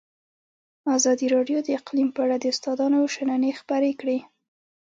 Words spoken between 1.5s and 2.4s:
د اقلیم په اړه